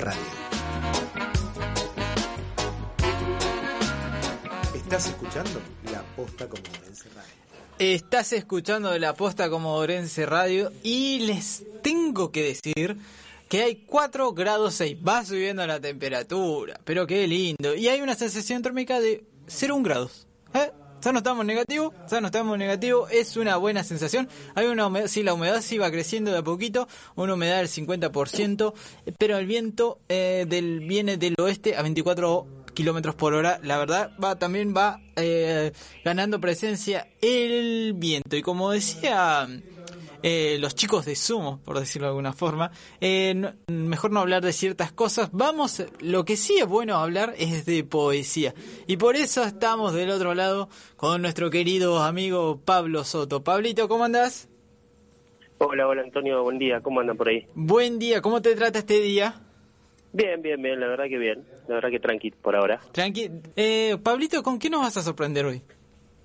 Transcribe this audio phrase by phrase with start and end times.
[0.00, 0.20] Radio.
[4.74, 7.34] ¿Estás escuchando La Posta Comodorense Radio?
[7.78, 12.96] Estás escuchando La Posta Comodorense Radio y les tengo que decir
[13.48, 14.98] que hay 4 grados 6.
[15.06, 17.74] Va subiendo la temperatura, pero qué lindo.
[17.74, 20.26] Y hay una sensación térmica de 0,1 grados.
[20.54, 20.70] ¿Eh?
[21.04, 24.26] Ya no estamos negativos, ya no estamos negativos, es una buena sensación.
[24.54, 27.68] Hay una humedad, sí, la humedad sí va creciendo de a poquito, una humedad del
[27.68, 28.72] 50%,
[29.18, 33.60] pero el viento eh, del viene del oeste a 24 kilómetros por hora.
[33.62, 35.72] La verdad, va también va eh,
[36.06, 38.36] ganando presencia el viento.
[38.36, 39.46] Y como decía
[40.26, 44.54] eh, los chicos de Sumo, por decirlo de alguna forma, eh, mejor no hablar de
[44.54, 45.28] ciertas cosas.
[45.32, 48.54] Vamos, lo que sí es bueno hablar es de poesía.
[48.86, 53.44] Y por eso estamos del otro lado con nuestro querido amigo Pablo Soto.
[53.44, 54.48] Pablito, ¿cómo andás?
[55.58, 57.46] Hola, hola Antonio, buen día, ¿cómo andan por ahí?
[57.54, 59.42] Buen día, ¿cómo te trata este día?
[60.14, 62.80] Bien, bien, bien, la verdad que bien, la verdad que tranquilo por ahora.
[62.92, 65.62] Tranqui eh, Pablito, ¿con qué nos vas a sorprender hoy?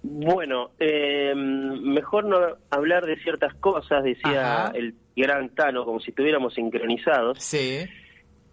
[0.01, 4.71] Bueno, eh, mejor no hablar de ciertas cosas, decía Ajá.
[4.73, 7.39] el gran Tano, como si estuviéramos sincronizados.
[7.39, 7.79] Sí.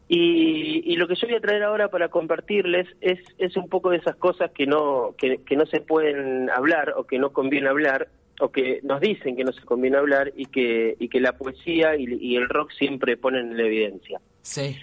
[0.08, 3.90] Y, y lo que yo voy a traer ahora para compartirles es, es un poco
[3.90, 7.68] de esas cosas que no, que, que no se pueden hablar o que no conviene
[7.68, 8.08] hablar
[8.40, 11.96] o que nos dicen que no se conviene hablar y que, y que la poesía
[11.96, 14.20] y, y el rock siempre ponen en evidencia.
[14.42, 14.76] Sí.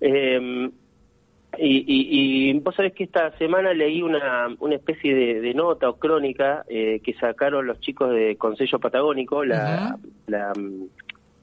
[0.00, 0.70] Eh,
[1.58, 5.88] y, y, y vos sabés que esta semana leí una, una especie de, de nota
[5.88, 10.84] o crónica eh, que sacaron los chicos de Consejo Patagónico, la, la, mm,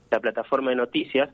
[0.09, 1.29] la plataforma de noticias.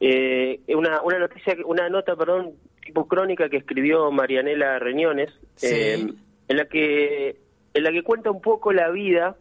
[0.00, 2.52] Eh, una, una noticia, una nota, perdón,
[2.84, 5.66] tipo crónica que escribió Marianela Reñones, Sí.
[5.70, 6.06] eh,
[6.48, 7.36] en la que
[7.74, 9.36] en la que cuenta un poco la vida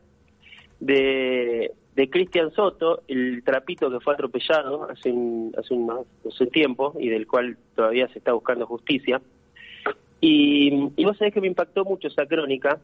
[0.80, 6.50] de, de Cristian Soto, el trapito que fue atropellado hace un, hace un, hace un
[6.52, 9.20] tiempo y del cual todavía se está buscando justicia.
[10.22, 12.80] Y, y vos sabés que me impactó mucho esa crónica,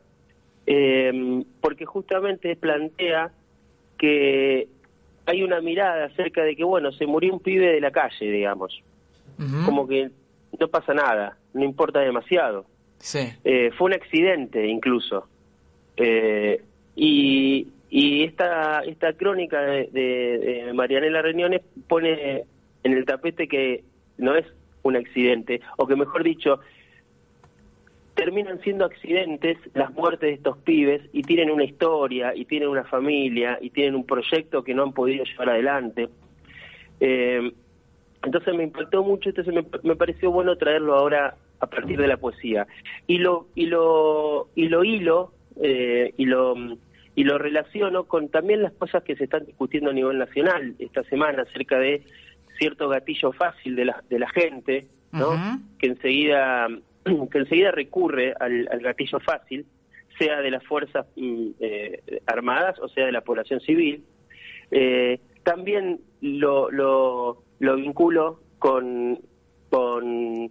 [0.65, 3.31] eh, porque justamente plantea
[3.99, 4.67] que
[5.27, 8.81] hay una mirada acerca de que, bueno, se murió un pibe de la calle, digamos,
[9.63, 10.09] como que
[10.59, 12.65] no pasa nada, no importa demasiado.
[12.97, 13.31] Sí.
[13.43, 15.27] Eh, fue un accidente incluso.
[15.97, 16.63] Eh,
[16.95, 22.43] y, y esta, esta crónica de, de, Marianela Reñones pone
[22.83, 23.83] en el tapete que
[24.17, 24.47] no es
[24.81, 26.59] un accidente, o que mejor dicho,
[28.15, 32.83] terminan siendo accidentes las muertes de estos pibes y tienen una historia, y tienen una
[32.83, 36.09] familia, y tienen un proyecto que no han podido llevar adelante.
[36.99, 37.51] Eh,
[38.23, 42.17] entonces me impactó mucho, entonces me, me pareció bueno traerlo ahora a partir de la
[42.17, 42.65] poesía.
[43.05, 45.31] Y lo, y lo, y lo hilo,
[45.61, 46.55] eh, y lo
[47.15, 51.03] y lo relaciono con también las cosas que se están discutiendo a nivel nacional esta
[51.03, 52.03] semana acerca de
[52.57, 54.87] cierto gatillo fácil de la, de la gente,
[55.79, 56.67] que enseguida
[57.31, 59.65] que enseguida recurre al, al gatillo fácil,
[60.17, 64.03] sea de las fuerzas mm, eh, armadas o sea de la población civil.
[64.71, 69.19] Eh, también lo, lo, lo vinculo con,
[69.69, 70.49] con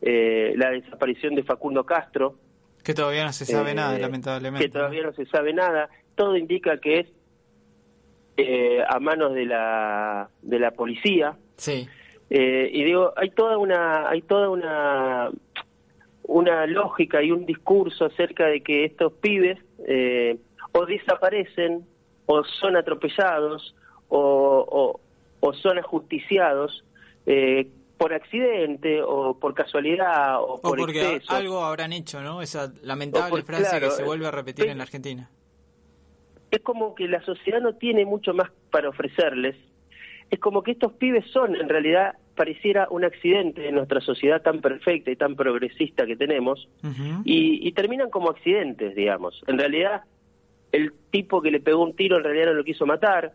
[0.00, 2.36] eh, la desaparición de Facundo Castro,
[2.82, 4.66] Que todavía no se sabe eh, nada, lamentablemente.
[4.66, 5.88] que todavía no se sabe nada.
[6.14, 7.06] Todo indica que es
[8.36, 11.36] eh, a manos de la, de la policía.
[11.56, 11.88] Sí.
[12.30, 15.30] Eh, y digo, hay toda una, hay toda una,
[16.24, 20.38] una lógica y un discurso acerca de que estos pibes eh,
[20.72, 21.86] o desaparecen
[22.26, 23.74] o son atropellados
[24.08, 25.00] o, o,
[25.40, 26.84] o son ajusticiados
[27.26, 27.68] eh,
[28.02, 31.32] por accidente o por casualidad o, O por porque exceso.
[31.32, 32.42] algo habrán hecho, ¿no?
[32.42, 35.30] Esa lamentable por- frase claro, que se vuelve a eh, repetir pe- en la Argentina.
[36.50, 39.56] es como que la sociedad no tiene mucho más para ofrecerles.
[40.30, 44.60] Es como que estos pibes son, en realidad, pareciera un accidente de nuestra sociedad tan
[44.62, 46.68] perfecta y tan progresista que tenemos,
[47.24, 49.42] y, y terminan como accidentes, digamos.
[49.46, 50.02] En realidad,
[50.72, 53.32] el tipo que le pegó un tiro en realidad no lo quiso matar,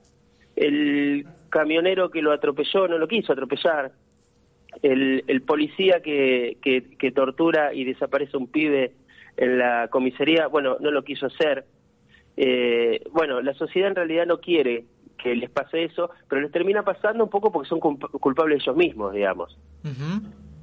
[0.55, 3.91] el camionero que lo atropelló no lo quiso atropellar,
[4.81, 8.93] el, el policía que, que, que tortura y desaparece un pibe
[9.37, 11.65] en la comisaría, bueno, no lo quiso hacer.
[12.35, 14.85] Eh, bueno, la sociedad en realidad no quiere
[15.17, 18.75] que les pase eso, pero les termina pasando un poco porque son culp- culpables ellos
[18.75, 19.57] mismos, digamos.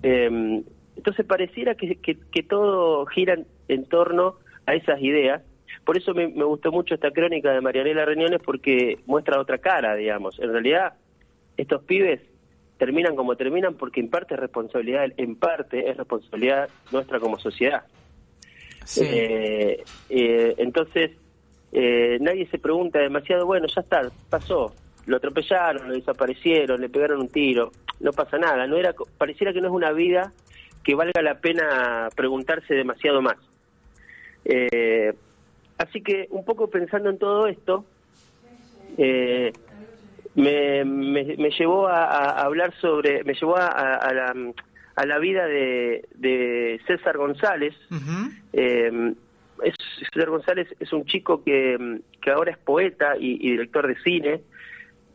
[0.03, 0.63] Eh,
[0.97, 5.43] entonces pareciera que, que, que todo gira en, en torno a esas ideas.
[5.85, 9.97] Por eso me, me gustó mucho esta crónica de Marianela Reñones porque muestra otra cara,
[9.97, 10.39] digamos.
[10.39, 10.95] En realidad,
[11.57, 12.21] estos pibes
[12.79, 17.85] terminan como terminan porque en parte es responsabilidad, en parte es responsabilidad nuestra como sociedad.
[18.85, 19.05] Sí.
[19.05, 21.13] Eh, eh, entonces,
[21.73, 24.75] eh, nadie se pregunta demasiado, bueno, ya está, pasó.
[25.07, 29.61] lo atropellaron, lo desaparecieron, le pegaron un tiro, no pasa nada, no era pareciera que
[29.61, 30.33] no es una vida
[30.83, 33.37] que valga la pena preguntarse demasiado más.
[34.45, 35.13] Eh,
[35.79, 37.85] así que un poco pensando en todo esto,
[40.37, 44.35] eh, me, me, llevó a, hablar sobre, me llevó a, a, la,
[44.97, 47.75] a la vida de, de César González.
[48.53, 49.15] eh,
[49.63, 49.75] es,
[50.13, 54.41] César González es un chico que, que ahora es poeta y, y, director de cine,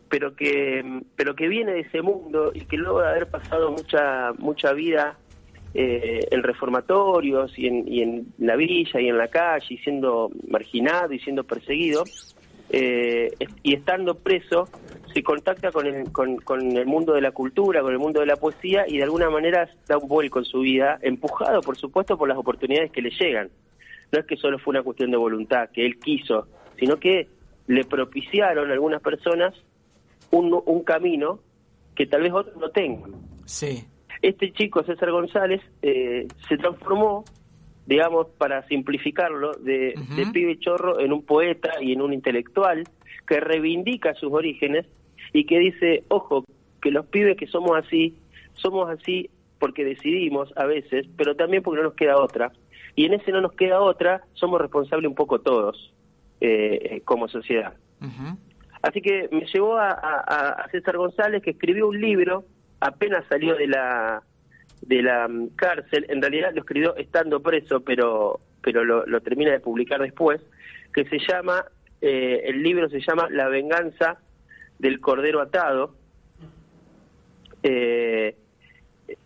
[0.10, 4.32] pero que, pero que viene de ese mundo y que luego de haber pasado mucha,
[4.38, 5.18] mucha vida
[5.74, 10.32] eh, en reformatorios y en, y en la villa y en la calle, y siendo
[10.48, 12.04] marginado y siendo perseguido,
[12.72, 13.32] eh,
[13.62, 14.68] y estando preso,
[15.20, 18.26] se contacta con el, con, con el mundo de la cultura, con el mundo de
[18.26, 22.18] la poesía y de alguna manera da un vuelco en su vida, empujado por supuesto
[22.18, 23.50] por las oportunidades que le llegan.
[24.14, 26.48] No es que solo fue una cuestión de voluntad, que él quiso,
[26.80, 27.28] sino que
[27.68, 29.54] le propiciaron a algunas personas
[30.32, 31.40] un, un camino
[31.96, 33.12] que tal vez otros no tengan.
[33.44, 33.84] Sí.
[34.22, 37.26] Este chico, César González, eh, se transformó,
[37.86, 40.16] digamos, para simplificarlo, de, uh -huh.
[40.16, 42.86] de pibe chorro en un poeta y en un intelectual
[43.28, 44.86] que reivindica sus orígenes
[45.34, 46.44] y que dice, ojo,
[46.82, 48.18] que los pibes que somos así,
[48.54, 49.30] somos así
[49.60, 52.52] porque decidimos a veces, pero también porque no nos queda otra.
[52.96, 55.94] Y en ese no nos queda otra, somos responsables un poco todos
[56.42, 57.74] eh, como sociedad.
[58.02, 58.38] Uh -huh.
[58.82, 62.46] Así que me llevó a, a, a, César González, que escribió un libro,
[62.80, 64.24] apenas salió de la
[64.82, 69.52] de la um, cárcel, en realidad lo escribió estando preso, pero pero lo, lo termina
[69.52, 70.42] de publicar después,
[70.94, 71.66] que se llama,
[72.02, 74.20] eh, el libro se llama La venganza
[74.80, 75.94] del Cordero Atado,
[77.62, 78.36] eh,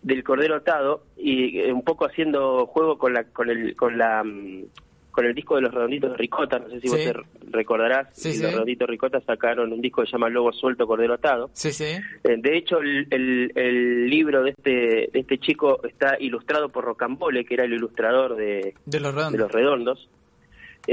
[0.02, 4.22] del Cordero Atado, y eh, un poco haciendo juego con la con el con la
[4.22, 4.64] um,
[5.14, 7.06] con el disco de los Redonditos de Ricota, no sé si sí.
[7.12, 8.50] vos te recordarás, sí, los.
[8.50, 11.50] Redonditos de Ricota sacaron un disco que se llama Lobo Suelto, Cordero Atado.
[11.52, 11.84] Sí, sí.
[11.84, 16.84] Eh, de hecho, el, el, el, libro de este, de este chico está ilustrado por
[16.84, 19.32] Rocambole, que era el ilustrador de, de los redondos.
[19.32, 20.10] De los redondos.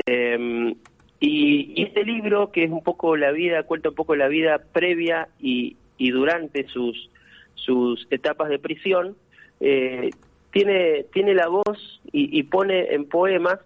[0.05, 0.75] Eh,
[1.21, 4.59] y, y, este libro, que es un poco la vida, cuenta un poco la vida
[4.73, 7.11] previa y, y durante sus,
[7.53, 9.15] sus etapas de prisión,
[9.59, 10.09] eh,
[10.51, 13.59] tiene, tiene la voz y, y pone en poemas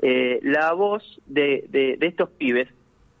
[0.00, 2.68] eh, la voz de, de, estos pibes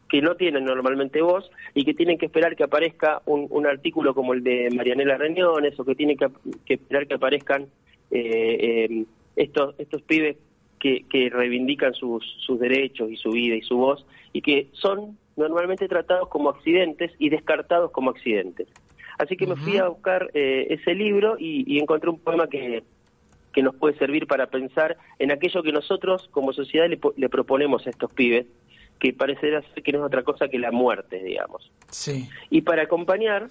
[0.08, 4.14] que no tienen normalmente voz y que tienen que esperar que aparezca un, un artículo
[4.14, 6.28] como el de Marianela Reñones o que tienen que,
[6.64, 7.66] que esperar que aparezcan
[8.12, 10.36] eh, eh, estos, estos pibes
[10.82, 15.16] que, que reivindican sus, sus derechos y su vida y su voz y que son
[15.36, 18.66] normalmente tratados como accidentes y descartados como accidentes.
[19.16, 19.56] Así que uh -huh.
[19.56, 22.82] me fui a buscar eh, ese libro y, y encontré un poema que,
[23.52, 27.86] que nos puede servir para pensar en aquello que nosotros como sociedad le, le proponemos
[27.86, 28.46] a estos pibes,
[28.98, 31.70] que parecerá ser que no es otra cosa que la muerte, digamos.
[31.90, 32.28] Sí.
[32.50, 33.50] Y para acompañar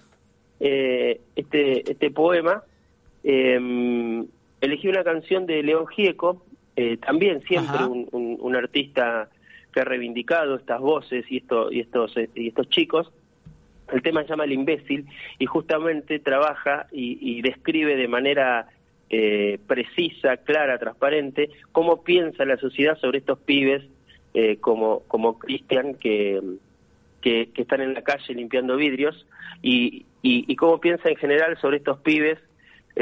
[0.59, 2.63] eh, este, este poema,
[3.23, 4.25] eh,
[4.59, 6.43] elegí una canción de León Gieco,
[6.75, 9.29] eh, también siempre un, un, un, artista
[9.73, 13.11] que ha reivindicado estas voces y, esto, y, estos, y estos chicos.
[13.91, 15.05] El tema se llama El imbécil
[15.37, 18.67] y justamente trabaja y, y describe de manera
[19.09, 23.83] eh, precisa, clara, transparente, cómo piensa la sociedad sobre estos pibes
[24.33, 26.39] eh, como, como Cristian que,
[27.19, 29.27] que, que, están en la calle limpiando vidrios
[29.61, 32.39] y, y, y, cómo piensa en general sobre estos pibes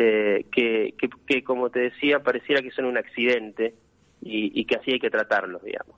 [0.02, 3.74] eh, que, que, que, como te decía, pareciera que son un accidente
[4.22, 5.98] y, que así hay que tratarlos, digamos.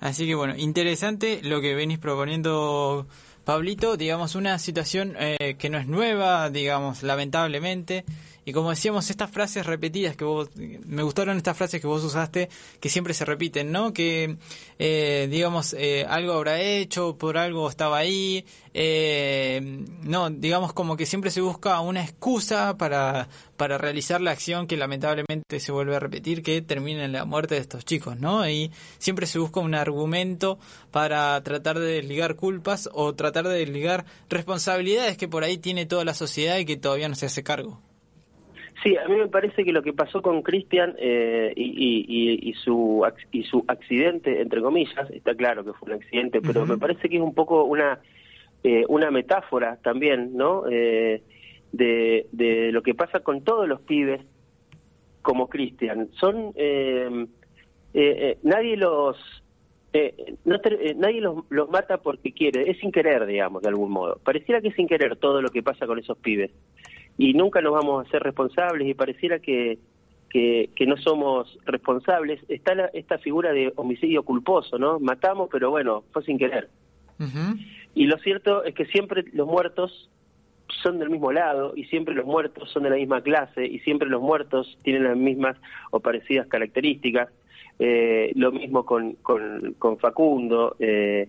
[0.00, 3.06] Así que bueno, interesante lo que venís proponiendo,
[3.44, 8.04] Pablito, digamos, una situación eh, que no es nueva, digamos, lamentablemente,
[8.48, 12.48] y como decíamos, estas frases repetidas que vos, me gustaron estas frases que vos usaste,
[12.78, 13.92] que siempre se repiten, ¿no?
[13.92, 14.36] Que,
[14.78, 21.06] eh, digamos, eh, algo habrá hecho, por algo estaba ahí, eh, no, digamos como que
[21.06, 25.98] siempre se busca una excusa para, para realizar la acción que lamentablemente se vuelve a
[25.98, 28.48] repetir, que termina en la muerte de estos chicos, ¿no?
[28.48, 30.60] Y siempre se busca un argumento
[30.92, 36.04] para tratar de desligar culpas o tratar de desligar responsabilidades que por ahí tiene toda
[36.04, 37.80] la sociedad y que todavía no se hace cargo.
[38.82, 42.52] Sí, a mí me parece que lo que pasó con Cristian eh, y, y, y,
[42.54, 46.68] su y su accidente, entre comillas, está claro que fue un accidente, pero uh -huh.
[46.70, 48.00] me parece que es un poco una
[48.62, 50.64] eh, una metáfora también, ¿no?
[50.68, 51.22] Eh,
[51.72, 54.20] de, de lo que pasa con todos los pibes
[55.22, 56.08] como Cristian.
[56.20, 56.52] Son
[58.42, 59.16] nadie los
[60.44, 60.56] no
[60.96, 64.18] nadie los, los mata porque quiere, es sin querer, digamos, de algún modo.
[64.22, 66.50] Pareciera que es sin querer todo lo que pasa con esos pibes
[67.18, 69.78] y nunca nos vamos a ser responsables y pareciera que,
[70.28, 72.40] que, que no somos responsables.
[72.48, 74.98] Está la, esta figura de homicidio culposo, ¿no?
[75.00, 76.68] Matamos, pero bueno, fue sin querer.
[77.18, 77.66] Uh -huh.
[77.94, 80.10] y lo cierto es que siempre los muertos
[80.82, 84.08] son del mismo lado y siempre los muertos son de la misma clase y siempre
[84.08, 85.56] los muertos tienen las mismas
[85.90, 87.28] o parecidas características.
[87.78, 91.28] Eh, lo mismo con, con, con Facundo eh,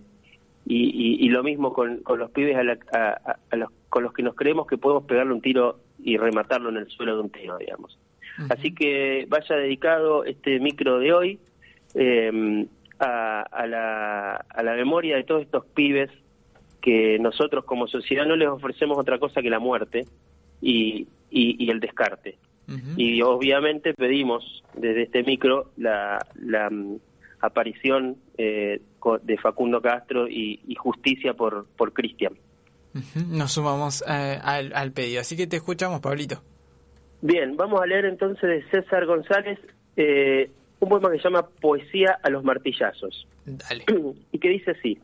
[0.64, 2.62] y, y, lo mismo con, con los pibes a
[3.56, 6.88] los, con los que nos creemos que podemos pegarle un tiro y rematarlo en el
[6.88, 7.98] suelo de un tiro, digamos.
[8.48, 11.40] Así que vaya dedicado este micro de hoy
[11.94, 12.64] eh,
[13.00, 16.12] a, a, la, a la memoria de todos estos pibes
[16.80, 20.06] que nosotros como sociedad no les ofrecemos otra cosa que la muerte
[20.62, 22.38] y, y, el descarte.
[22.96, 26.98] Y obviamente pedimos desde este micro la, la mm,
[27.40, 28.80] aparición eh,
[29.22, 32.34] de Facundo Castro y, justicia por, por Cristian.
[33.28, 36.42] Nos sumamos eh, al, al pedido, así que te escuchamos, Pablito.
[37.20, 39.58] Bien, vamos a leer entonces de César González
[39.96, 43.26] eh, un poema que se llama Poesía a los martillazos.
[43.44, 43.84] Dale.
[44.32, 44.98] Y que dice así.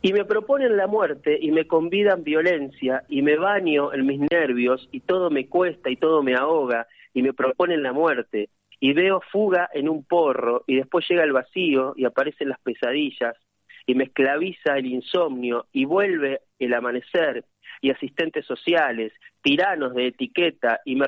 [0.00, 4.88] Y me proponen la muerte y me convidan violencia y me baño en mis nervios
[4.92, 8.48] y todo me cuesta y todo me ahoga y me proponen la muerte
[8.78, 13.34] y veo fuga en un porro y después llega el vacío y aparecen las pesadillas
[13.88, 17.46] y me esclaviza el insomnio y vuelve el amanecer
[17.80, 21.06] y asistentes sociales, tiranos de etiqueta y me,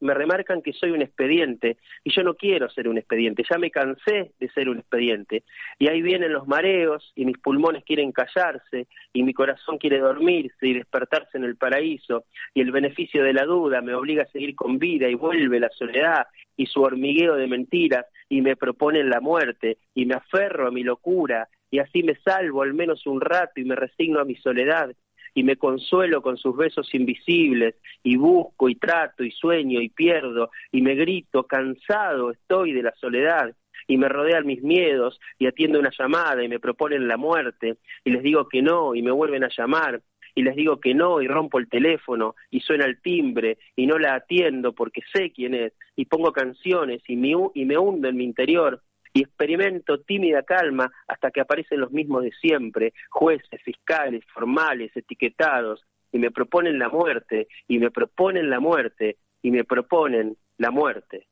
[0.00, 3.70] me remarcan que soy un expediente y yo no quiero ser un expediente, ya me
[3.70, 5.44] cansé de ser un expediente.
[5.78, 10.66] Y ahí vienen los mareos y mis pulmones quieren callarse y mi corazón quiere dormirse
[10.66, 14.54] y despertarse en el paraíso y el beneficio de la duda me obliga a seguir
[14.54, 16.26] con vida y vuelve la soledad
[16.58, 20.82] y su hormigueo de mentiras y me proponen la muerte y me aferro a mi
[20.82, 24.90] locura y así me salvo al menos un rato y me resigno a mi soledad
[25.34, 30.50] y me consuelo con sus besos invisibles y busco y trato y sueño y pierdo
[30.72, 33.54] y me grito cansado estoy de la soledad
[33.86, 38.10] y me rodean mis miedos y atiendo una llamada y me proponen la muerte y
[38.10, 40.02] les digo que no y me vuelven a llamar
[40.34, 43.98] y les digo que no y rompo el teléfono y suena el timbre y no
[43.98, 48.16] la atiendo porque sé quién es y pongo canciones y me, y me hundo en
[48.16, 48.82] mi interior
[49.18, 55.84] y experimento tímida calma hasta que aparecen los mismos de siempre, jueces, fiscales, formales, etiquetados,
[56.12, 61.26] y me proponen la muerte, y me proponen la muerte, y me proponen la muerte.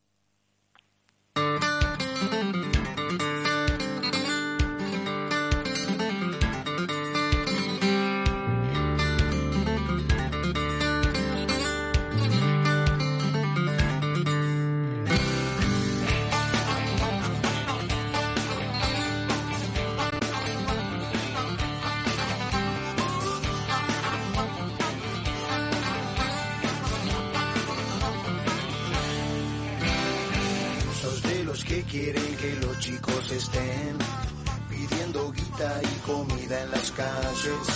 [31.54, 33.98] Quieren que los chicos estén
[34.68, 37.66] pidiendo guita y comida en las calles.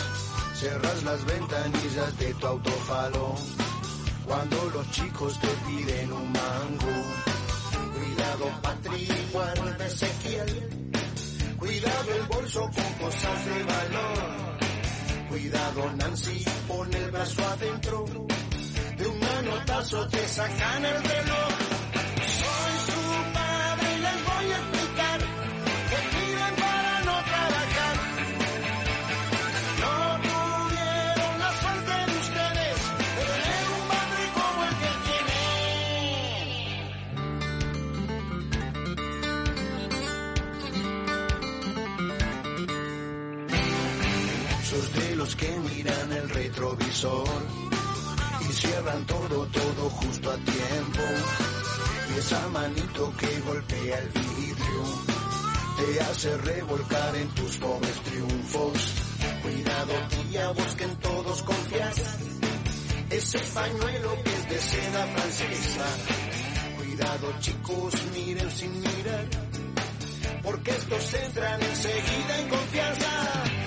[0.54, 3.34] Cerras las ventanillas de tu autofalo
[4.26, 6.96] cuando los chicos te piden un mango.
[7.94, 10.70] Cuidado Patrick, guarda Ezequiel.
[11.58, 14.58] Cuidado el bolso con cosas de valor.
[15.28, 18.04] Cuidado Nancy, pon el brazo adentro.
[18.98, 21.79] De un manotazo te sacan el reloj.
[46.78, 51.00] Y cierran todo, todo justo a tiempo.
[52.14, 54.82] Y esa manito que golpea el vidrio
[55.78, 58.94] te hace revolcar en tus pobres triunfos.
[59.42, 61.96] Cuidado, tía, busquen todos confías.
[63.10, 65.86] Ese pañuelo que es de seda francesa.
[66.76, 69.26] Cuidado, chicos, miren sin mirar.
[70.42, 73.59] Porque estos entran enseguida en confianza.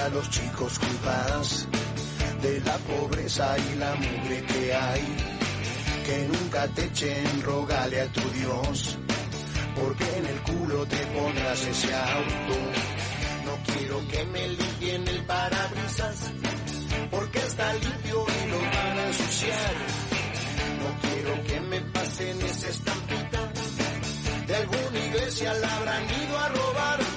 [0.00, 1.66] A los chicos culpas
[2.42, 5.16] de la pobreza y la mugre que hay.
[6.06, 8.98] Que nunca te echen, rogale a tu Dios,
[9.74, 12.54] porque en el culo te pondrás ese auto.
[13.46, 16.30] No quiero que me limpien el parabrisas,
[17.10, 19.74] porque está limpio y lo van a ensuciar.
[20.78, 23.52] No quiero que me pasen esa estampita,
[24.46, 27.07] de alguna iglesia la habrán ido a robar.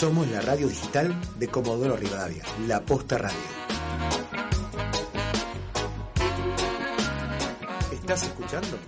[0.00, 3.36] Somos la radio digital de Comodoro Rivadavia, La Posta Radio.
[7.92, 8.78] ¿Estás escuchando?